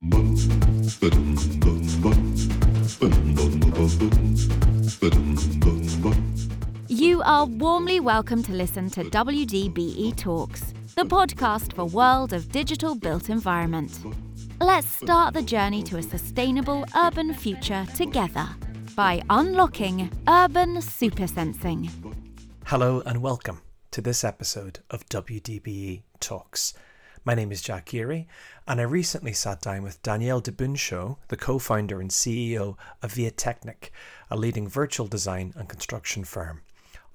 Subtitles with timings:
[0.00, 0.12] You
[7.24, 13.28] are warmly welcome to listen to WDBE Talks, the podcast for World of Digital Built
[13.28, 13.98] Environment.
[14.60, 18.48] Let's start the journey to a sustainable urban future together
[18.94, 21.90] by unlocking urban supersensing.
[22.66, 26.72] Hello and welcome to this episode of WDBE Talks.
[27.28, 28.26] My name is Jack Geary,
[28.66, 33.12] and I recently sat down with Danielle Dy Buncio, the co founder and CEO of
[33.12, 33.90] VIATechnik,
[34.30, 36.62] a leading virtual design and construction firm.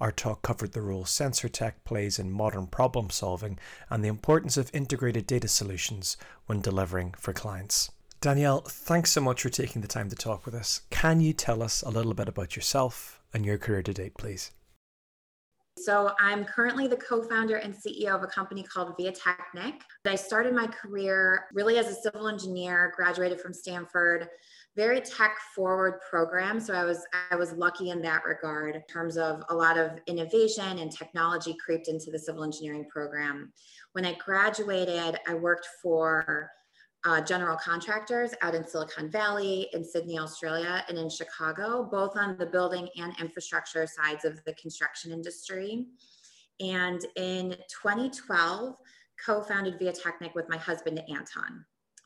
[0.00, 3.58] Our talk covered the role sensor tech plays in modern problem solving
[3.90, 7.90] and the importance of integrated data solutions when delivering for clients.
[8.20, 10.82] Danielle, thanks so much for taking the time to talk with us.
[10.90, 14.52] Can you tell us a little bit about yourself and your career to date, please?
[15.84, 19.80] So, I'm currently the co founder and CEO of a company called VIATechnik.
[20.06, 24.28] I started my career really as a civil engineer, graduated from Stanford,
[24.76, 29.16] very tech forward program so i was i was lucky in that regard in terms
[29.16, 33.52] of a lot of innovation and technology creeped into the civil engineering program
[33.92, 36.50] when i graduated i worked for
[37.04, 42.36] uh, general contractors out in silicon valley in sydney australia and in chicago both on
[42.38, 45.86] the building and infrastructure sides of the construction industry
[46.60, 47.50] and in
[47.82, 48.76] 2012
[49.24, 51.64] co-founded VIATechnik with my husband anton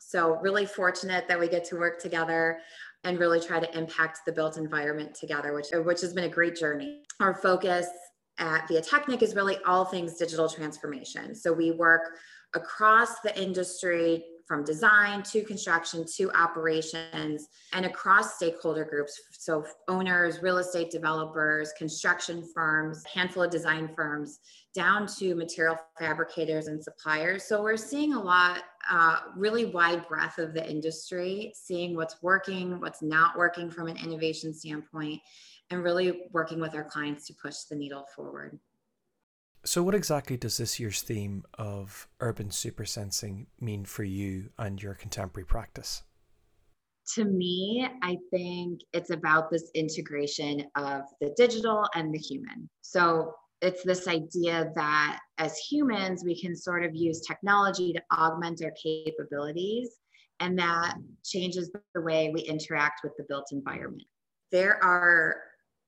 [0.09, 2.61] so, really fortunate that we get to work together
[3.05, 6.57] and really try to impact the built environment together, which, which has been a great
[6.57, 7.03] journey.
[7.21, 7.87] Our focus
[8.39, 11.35] at VIATechnik is really all things digital transformation.
[11.35, 12.17] So, we work
[12.55, 19.21] across the industry from design to construction to operations and across stakeholder groups.
[19.33, 24.41] So, owners, real estate developers, construction firms, handful of design firms,
[24.75, 27.45] down to material fabricators and suppliers.
[27.45, 32.81] So, we're seeing a lot, uh, really wide breadth of the industry, seeing what's working,
[32.81, 35.21] what's not working from an innovation standpoint,
[35.71, 38.59] and really working with our clients to push the needle forward.
[39.65, 44.95] So, what exactly does this year's theme of urban supersensing mean for you and your
[44.95, 46.05] contemporary practice?
[47.15, 52.69] To me, I think it's about this integration of the digital and the human.
[52.83, 58.63] So, it's this idea that as humans, we can sort of use technology to augment
[58.63, 59.97] our capabilities,
[60.39, 64.05] and that changes the way we interact with the built environment.
[64.53, 65.37] There are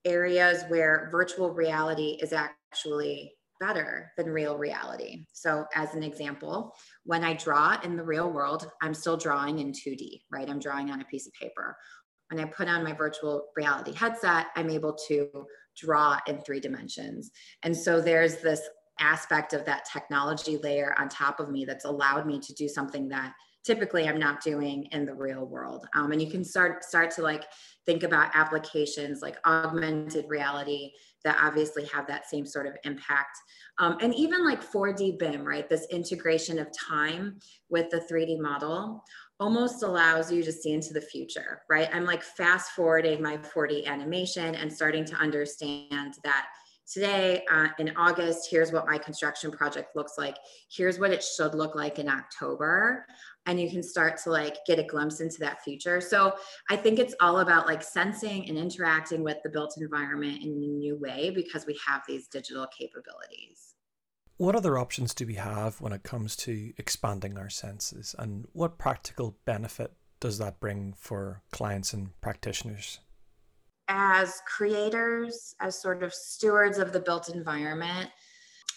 [0.04, 5.26] areas where virtual reality is actually better than real reality.
[5.32, 9.72] So, as an example, when I draw in the real world, I'm still drawing in
[9.72, 10.48] 2D, right?
[10.48, 11.76] I'm drawing on a piece of paper.
[12.30, 15.28] When I put on my virtual reality headset, I'm able to
[15.76, 17.30] draw in three dimensions.
[17.62, 18.62] And so, there's this
[18.98, 23.08] aspect of that technology layer on top of me that's allowed me to do something
[23.08, 23.32] that
[23.64, 25.86] typically I'm not doing in the real world.
[25.94, 27.44] Um, and you can start start to like
[27.86, 30.92] think about applications like augmented reality
[31.24, 33.36] that obviously have that same sort of impact.
[33.78, 35.68] Um, and even like 4D BIM, right?
[35.68, 37.38] This integration of time
[37.68, 39.04] with the 3D model
[39.38, 41.88] almost allows you to see into the future, right?
[41.92, 46.46] I'm like fast forwarding my 4D animation and starting to understand that
[46.90, 50.36] today uh, in August, here's what my construction project looks like.
[50.70, 53.06] Here's what it should look like in October.
[53.46, 56.00] And you can start to like get a glimpse into that future.
[56.00, 56.34] So
[56.68, 60.52] I think it's all about like sensing and interacting with the built environment in a
[60.52, 63.74] new way because we have these digital capabilities.
[64.36, 68.14] What other options do we have when it comes to expanding our senses?
[68.18, 73.00] And what practical benefit does that bring for clients and practitioners?
[73.90, 78.08] As creators, as sort of stewards of the built environment,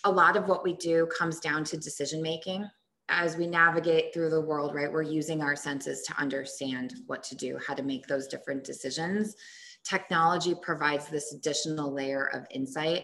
[0.06, 2.68] a lot of what we do comes down to decision making.
[3.10, 7.36] As we navigate through the world, right, we're using our senses to understand what to
[7.36, 9.36] do, how to make those different decisions.
[9.84, 13.04] Technology provides this additional layer of insight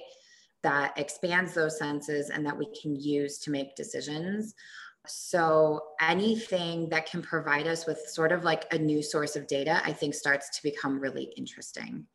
[0.64, 4.56] that expands those senses and that we can use to make decisions.
[5.10, 9.82] So anything that can provide us with sort of like a new source of data,
[9.84, 12.06] I think starts to become really interesting.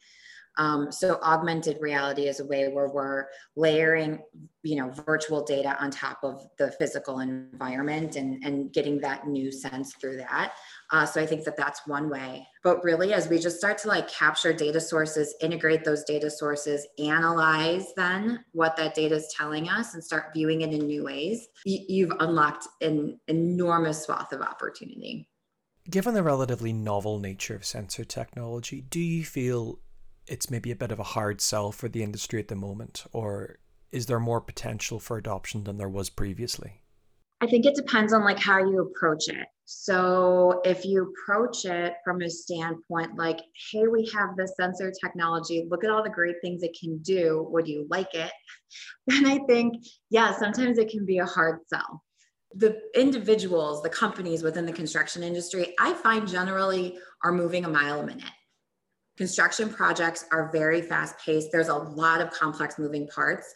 [0.56, 4.22] Um, so augmented reality is a way where we're layering,
[4.62, 9.50] you know, virtual data on top of the physical environment and, and getting that new
[9.50, 10.54] sense through that.
[10.90, 12.46] Uh, so I think that that's one way.
[12.62, 16.86] But really, as we just start to like capture data sources, integrate those data sources,
[16.98, 21.48] analyze then what that data is telling us, and start viewing it in new ways,
[21.66, 25.28] y- you've unlocked an enormous swath of opportunity.
[25.90, 29.80] Given the relatively novel nature of sensor technology, do you feel
[30.26, 33.58] it's maybe a bit of a hard sell for the industry at the moment, or
[33.92, 36.80] is there more potential for adoption than there was previously?
[37.40, 39.46] I think it depends on like how you approach it.
[39.66, 43.40] So if you approach it from a standpoint like,
[43.70, 47.46] hey, we have this sensor technology, look at all the great things it can do.
[47.50, 48.32] Would you like it?
[49.06, 49.74] Then I think,
[50.10, 52.02] yeah, sometimes it can be a hard sell.
[52.54, 58.00] The individuals, the companies within the construction industry, I find generally are moving a mile
[58.00, 58.24] a minute.
[59.16, 61.52] Construction projects are very fast paced.
[61.52, 63.54] There's a lot of complex moving parts.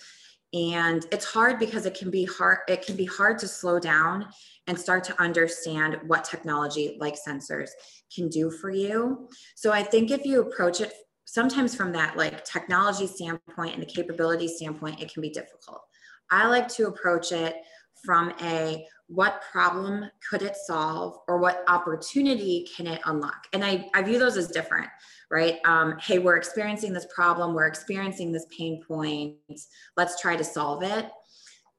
[0.54, 4.26] And it's hard because it can be hard it can be hard to slow down
[4.66, 7.68] and start to understand what technology like sensors
[8.14, 9.28] can do for you.
[9.56, 10.92] So i think if you approach it
[11.26, 15.82] sometimes from that like technology standpoint and the capability standpoint it can be difficult.
[16.30, 17.56] I like to approach it
[18.04, 23.46] from a what problem could it solve or what opportunity can it unlock?
[23.52, 24.88] And i, I view those as different
[25.30, 25.58] right?
[25.64, 27.54] Um, hey we're experiencing this problem.
[27.54, 29.36] We're experiencing this pain point.
[29.96, 31.10] Let's try to solve it.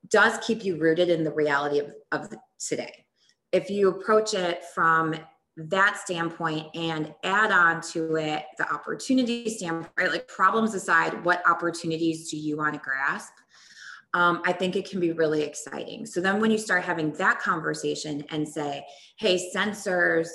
[0.09, 2.29] Does keep you rooted in the reality of, of
[2.59, 3.05] today.
[3.51, 5.15] If you approach it from
[5.57, 10.09] that standpoint and add on to it the opportunity standpoint right?
[10.09, 13.33] like problems aside what opportunities do you want to grasp
[14.13, 16.05] um, I think it can be really exciting.
[16.05, 18.83] So then when you start having that conversation and say,
[19.19, 20.27] hey, sensors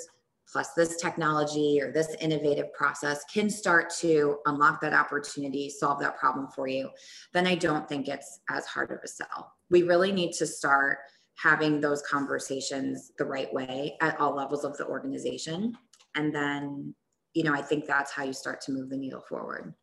[0.50, 6.16] plus this technology or this innovative process can start to unlock that opportunity, solve that
[6.16, 6.88] problem for you,
[7.32, 9.52] then I don't think it's as hard of a sell.
[9.70, 10.98] We really need to start
[11.36, 15.76] having those conversations the right way at all levels of the organization.
[16.14, 16.94] And then,
[17.32, 19.74] you know, I think that's how you start to move the needle forward.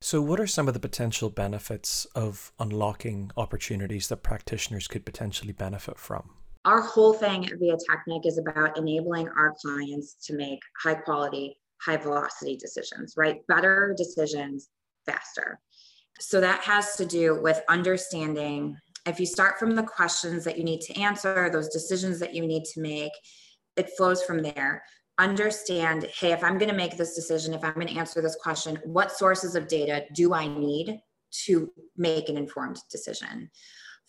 [0.00, 5.52] So, what are some of the potential benefits of unlocking opportunities that practitioners could potentially
[5.52, 6.30] benefit from?
[6.64, 11.58] Our whole thing at Via Technic is about enabling our clients to make high quality,
[11.80, 13.44] high velocity decisions, right?
[13.48, 14.68] Better decisions
[15.04, 15.58] faster.
[16.20, 20.62] So, that has to do with understanding if you start from the questions that you
[20.62, 23.12] need to answer, those decisions that you need to make,
[23.76, 24.82] it flows from there
[25.18, 28.36] understand hey, if I'm going to make this decision, if I'm going to answer this
[28.36, 31.00] question, what sources of data do I need
[31.44, 33.50] to make an informed decision?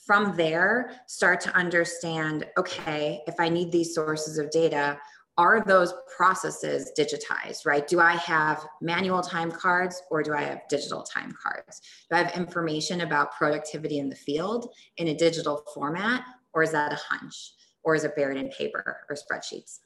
[0.06, 4.98] From there, start to understand okay, if I need these sources of data,
[5.40, 7.88] are those processes digitized, right?
[7.88, 11.82] Do I have manual time cards or do I have digital time cards?
[12.10, 16.74] Do I have information about productivity in the field in a digital format or is
[16.74, 17.54] that a hunch
[17.84, 19.80] or is it buried in paper or spreadsheets?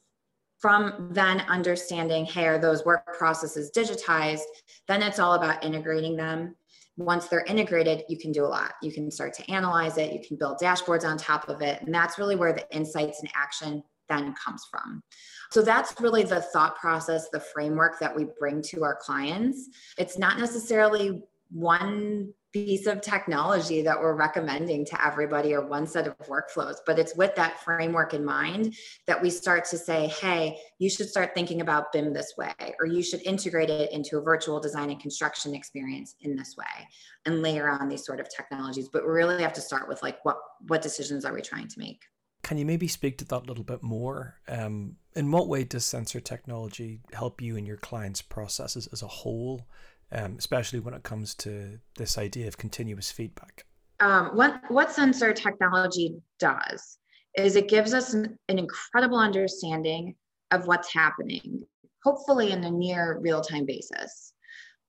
[0.64, 4.46] From then understanding, hey, are those work processes digitized?
[4.88, 6.56] Then it's all about integrating them.
[6.96, 8.72] Once they're integrated, you can do a lot.
[8.80, 11.82] You can start to analyze it, you can build dashboards on top of it.
[11.82, 15.02] And that's really where the insights and action then comes from.
[15.50, 19.68] So that's really the thought process, the framework that we bring to our clients.
[19.98, 26.06] It's not necessarily one piece of technology that we're recommending to everybody or one set
[26.06, 28.74] of workflows but it's with that framework in mind
[29.06, 32.86] that we start to say hey you should start thinking about BIM this way or
[32.86, 36.88] you should integrate it into a virtual design and construction experience in this way
[37.26, 38.88] and layer on these sort of technologies.
[38.88, 41.78] But we really have to start with like what what decisions are we trying to
[41.78, 42.02] make?
[42.42, 44.36] Can you maybe speak to that a little bit more?
[44.48, 49.06] Um, in what way does sensor technology help you in your clients processes as a
[49.06, 49.66] whole
[50.12, 53.64] um, especially when it comes to this idea of continuous feedback?
[54.00, 56.98] Um, what, what sensor technology does
[57.36, 60.14] is it gives us an, an incredible understanding
[60.50, 61.62] of what's happening,
[62.02, 64.32] hopefully in a near real time basis.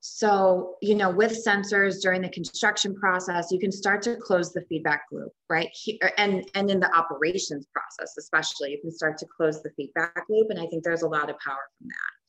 [0.08, 4.62] So, you know, with sensors during the construction process, you can start to close the
[4.70, 5.70] feedback loop, right?
[6.20, 10.52] And and in the operations process, especially, you can start to close the feedback loop.
[10.52, 12.25] And I think there's a lot of power from that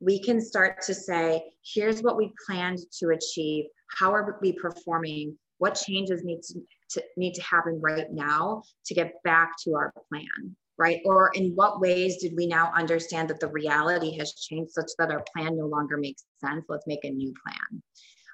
[0.00, 3.64] we can start to say, here's what we planned to achieve.
[3.98, 5.36] How are we performing?
[5.58, 6.60] What changes need to,
[6.90, 11.00] to, need to happen right now to get back to our plan, right?
[11.06, 15.10] Or in what ways did we now understand that the reality has changed such that
[15.10, 16.66] our plan no longer makes sense?
[16.68, 17.82] Let's make a new plan.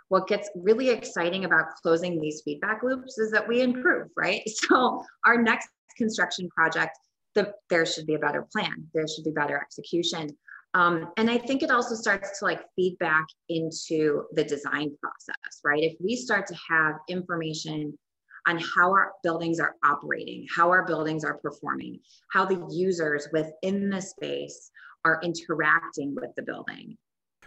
[0.08, 4.42] What gets really exciting about closing these feedback loops is that we improve, right?
[4.48, 6.98] So our next construction project,
[7.34, 8.88] the, there should be a better plan.
[8.92, 10.36] There should be better execution
[10.74, 15.82] um, and I think it also starts to like feedback into the design process, right?
[15.82, 17.98] If we start to have information
[18.46, 22.00] on how our buildings are operating, how our buildings are performing,
[22.32, 24.70] how the users within the space
[25.04, 26.96] are interacting with the building.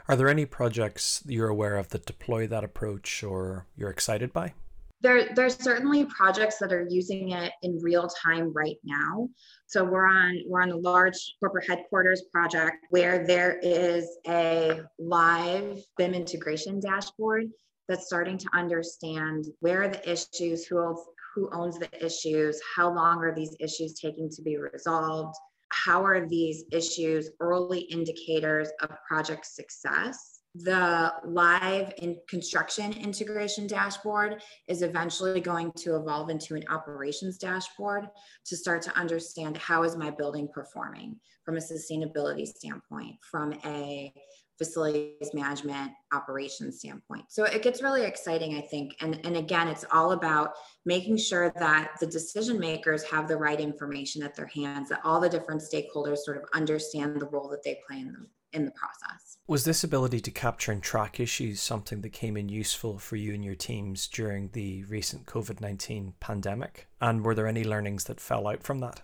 [0.07, 4.53] Are there any projects you're aware of that deploy that approach or you're excited by?
[5.01, 9.29] There, there's certainly projects that are using it in real time right now.
[9.67, 15.79] So we're on we're on a large corporate headquarters project where there is a live
[15.97, 17.45] BIM integration dashboard
[17.87, 20.97] that's starting to understand where are the issues, who
[21.35, 25.35] who owns the issues, how long are these issues taking to be resolved,
[25.69, 34.41] how are these issues early indicators of project success the live in construction integration dashboard
[34.69, 38.07] is eventually going to evolve into an operations dashboard
[38.45, 44.13] to start to understand how is my building performing from a sustainability standpoint from a
[44.57, 47.25] facilities management operations standpoint.
[47.27, 48.95] So it gets really exciting i think.
[49.01, 50.53] And, and again it's all about
[50.85, 55.19] making sure that the decision makers have the right information at their hands that all
[55.19, 58.71] the different stakeholders sort of understand the role that they play in them in the
[58.71, 59.37] process.
[59.47, 63.33] Was this ability to capture and track issues something that came in useful for you
[63.33, 66.87] and your teams during the recent COVID 19 pandemic?
[66.99, 69.01] And were there any learnings that fell out from that?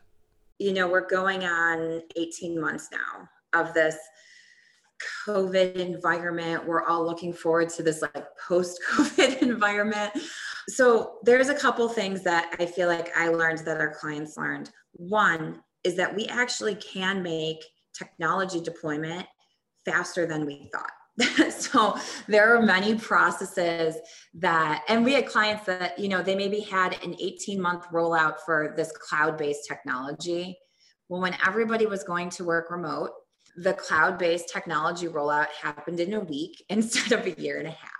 [0.57, 3.29] You know, we're going on 18 months now
[3.59, 3.97] of this
[5.27, 6.65] COVID environment.
[6.65, 10.11] We're all looking forward to this like post COVID environment.
[10.69, 14.71] So there's a couple things that I feel like I learned that our clients learned.
[14.93, 19.27] One is that we actually can make technology deployment
[19.85, 20.91] faster than we thought.
[21.51, 21.97] so
[22.27, 23.95] there are many processes
[24.35, 28.39] that, and we had clients that, you know, they maybe had an 18 month rollout
[28.45, 30.57] for this cloud based technology.
[31.09, 33.11] Well, when everybody was going to work remote,
[33.57, 37.71] the cloud based technology rollout happened in a week instead of a year and a
[37.71, 37.91] half,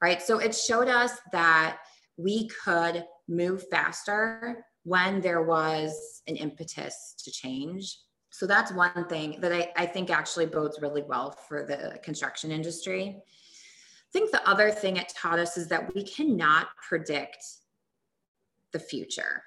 [0.00, 0.22] right?
[0.22, 1.78] So it showed us that
[2.16, 7.98] we could move faster when there was an impetus to change
[8.36, 12.50] so that's one thing that I, I think actually bodes really well for the construction
[12.52, 13.16] industry.
[13.16, 17.42] I think the other thing it taught us is that we cannot predict
[18.72, 19.42] the future.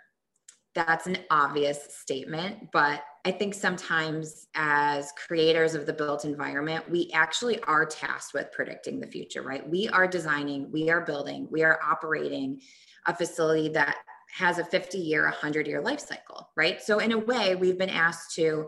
[0.74, 7.12] That's an obvious statement, but I think sometimes as creators of the built environment, we
[7.14, 9.70] actually are tasked with predicting the future, right?
[9.70, 12.60] We are designing, we are building, we are operating
[13.06, 13.98] a facility that
[14.32, 16.82] has a 50 year, 100 year life cycle, right?
[16.82, 18.68] So in a way, we've been asked to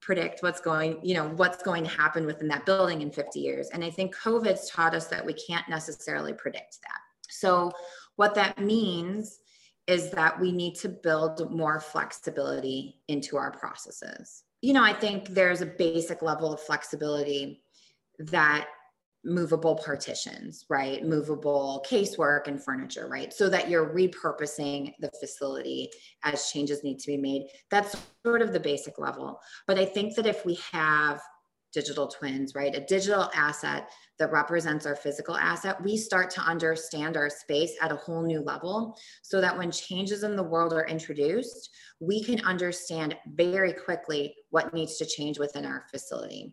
[0.00, 3.68] predict what's going, you know, what's going to happen within that building in 50 years.
[3.70, 7.00] And I think COVID's taught us that we can't necessarily predict that.
[7.28, 7.70] So
[8.16, 9.40] what that means
[9.86, 14.44] is that we need to build more flexibility into our processes.
[14.62, 17.62] You know, I think there's a basic level of flexibility
[18.18, 18.68] that
[19.24, 21.04] movable partitions, right?
[21.04, 23.32] Movable casework and furniture, right?
[23.32, 25.90] So that you're repurposing the facility
[26.24, 27.46] as changes need to be made.
[27.70, 29.40] That's sort of the basic level.
[29.66, 31.20] But I think that if we have
[31.72, 32.74] digital twins, right?
[32.74, 37.92] A digital asset that represents our physical asset, we start to understand our space at
[37.92, 42.40] a whole new level so that when changes in the world are introduced, we can
[42.44, 46.52] understand very quickly what needs to change within our facility.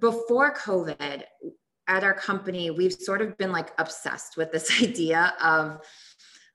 [0.00, 1.22] Before COVID,
[1.88, 5.80] at our company, we've sort of been like obsessed with this idea of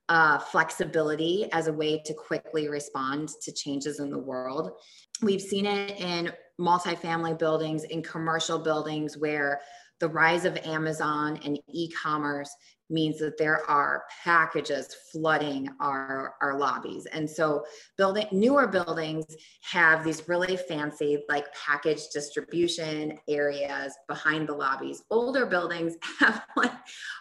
[0.08, 4.72] uh, flexibility as a way to quickly respond to changes in the world.
[5.22, 9.60] We've seen it in multifamily buildings, in commercial buildings where
[10.00, 12.50] the rise of Amazon and e commerce
[12.92, 17.06] means that there are packages flooding our, our lobbies.
[17.06, 17.64] And so
[17.96, 19.24] building newer buildings
[19.62, 25.02] have these really fancy like package distribution areas behind the lobbies.
[25.10, 26.72] Older buildings have like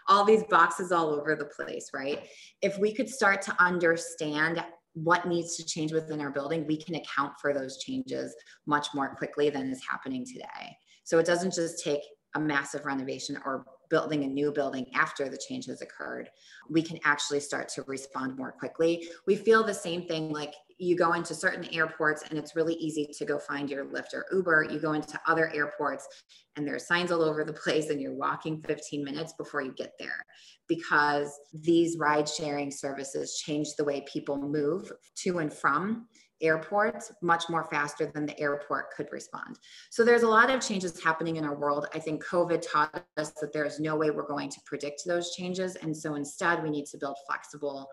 [0.07, 2.27] all these boxes all over the place, right?
[2.61, 4.63] If we could start to understand
[4.93, 8.35] what needs to change within our building, we can account for those changes
[8.65, 10.75] much more quickly than is happening today.
[11.05, 12.01] So it doesn't just take
[12.35, 16.29] a massive renovation or building a new building after the change has occurred,
[16.69, 19.07] we can actually start to respond more quickly.
[19.27, 23.07] We feel the same thing like you go into certain airports and it's really easy
[23.15, 24.67] to go find your Lyft or Uber.
[24.71, 26.07] You go into other airports
[26.55, 29.74] and there are signs all over the place and you're walking 15 minutes before you
[29.74, 30.25] get there
[30.67, 36.07] because these ride sharing services change the way people move to and from
[36.41, 39.60] airports much more faster than the airport could respond.
[39.89, 41.88] So there's a lot of changes happening in our world.
[41.93, 45.75] I think COVID taught us that there's no way we're going to predict those changes.
[45.75, 47.89] And so instead, we need to build flexible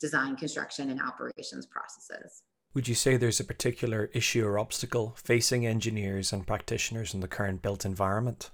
[0.00, 2.42] design, construction, and operations processes.
[2.72, 7.28] Would you say there's a particular issue or obstacle facing engineers and practitioners in the
[7.28, 8.50] current built environment?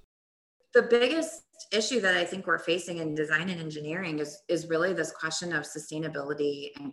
[0.72, 4.92] The biggest issue that I think we're facing in design and engineering is, is really
[4.92, 6.92] this question of sustainability and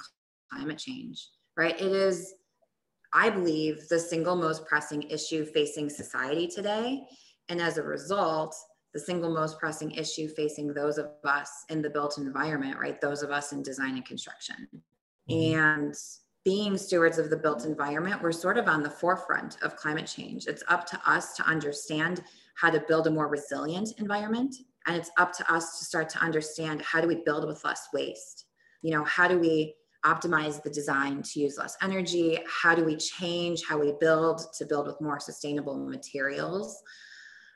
[0.51, 1.79] climate change, right?
[1.79, 2.33] It is
[3.13, 7.03] I believe, the single most pressing issue facing society today.
[7.49, 8.55] And as a result,
[8.93, 12.99] the single most pressing issue facing those of us in the built environment, right?
[13.01, 14.67] Those of us in design and construction.
[15.29, 15.59] Mm-hmm.
[15.59, 15.95] And
[16.43, 20.45] being stewards of the built environment, we're sort of on the forefront of climate change.
[20.45, 22.23] It's up to us to understand
[22.55, 24.55] how to build a more resilient environment.
[24.85, 27.87] And it's up to us to start to understand how do we build with less
[27.93, 28.45] waste?
[28.81, 32.39] You know, how do we optimize the design to use less energy?
[32.47, 36.81] How do we change how we build to build with more sustainable materials?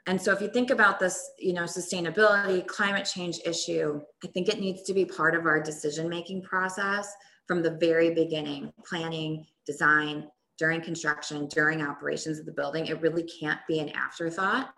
[0.08, 4.48] And so if you think about this, you know, sustainability, climate change issue, I think
[4.48, 7.14] it needs to be part of our decision making process
[7.46, 12.88] from the very beginning, planning, design, during construction, during operations of the building.
[12.88, 14.74] It really can't be an afterthought.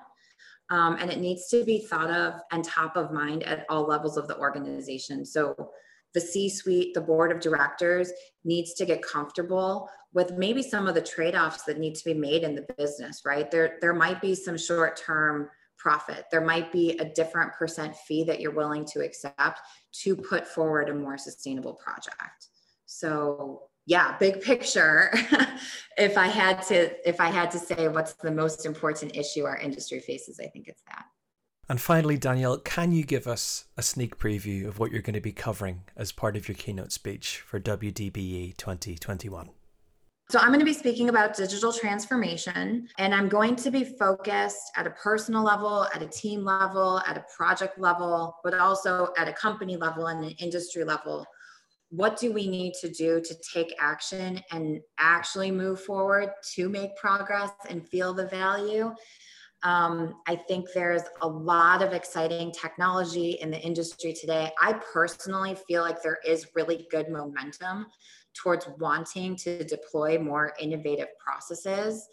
[0.71, 4.17] Um, and it needs to be thought of and top of mind at all levels
[4.17, 5.25] of the organization.
[5.25, 5.71] So
[6.13, 8.11] the C suite, the board of directors
[8.43, 12.13] needs to get comfortable with maybe some of the trade offs that need to be
[12.13, 13.49] made in the business, right?
[13.51, 16.25] There, there might be some short term profit.
[16.31, 19.61] There might be a different percent fee that you're willing to accept
[20.03, 22.47] to put forward a more sustainable project.
[22.85, 25.11] So yeah, big picture.
[25.97, 29.57] if I had to, if I had to say what's the most important issue our
[29.57, 31.05] industry faces, I think it's that.
[31.69, 35.21] And finally, Danielle, can you give us a sneak preview of what you're going to
[35.21, 39.51] be covering as part of your keynote speech for WDBE 2021?
[40.31, 44.71] So, I'm going to be speaking about digital transformation, and I'm going to be focused
[44.77, 49.27] at a personal level, at a team level, at a project level, but also at
[49.27, 51.23] a company level and an industry level.
[51.91, 56.95] What do we need to do to take action and actually move forward to make
[56.95, 58.95] progress and feel the value?
[59.63, 64.51] Um, I think there's a lot of exciting technology in the industry today.
[64.61, 67.87] I personally feel like there is really good momentum
[68.33, 72.07] towards wanting to deploy more innovative processes.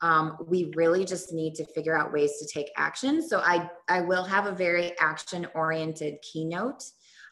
[0.00, 3.26] Um, we really just need to figure out ways to take action.
[3.26, 6.84] So I, I will have a very action oriented keynote.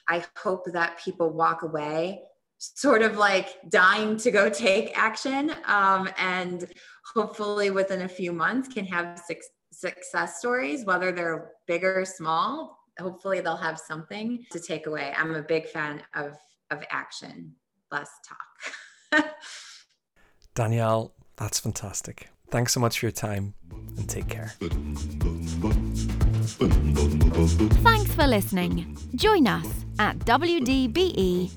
[0.09, 2.23] I hope that people walk away
[2.59, 6.67] sort of like dying to go take action um, and
[7.15, 12.79] hopefully within a few months can have six success stories whether they're big or small.
[12.99, 15.13] Hopefully they'll have something to take away.
[15.17, 16.37] I'm a big fan of
[16.71, 17.53] of action.
[17.93, 19.27] Less talk.
[20.55, 22.29] Danielle that's fantastic.
[22.51, 24.55] Thanks so much for your time and take care.
[27.83, 28.97] Thanks for listening.
[29.15, 29.67] Join us
[29.99, 31.57] at wdbe.org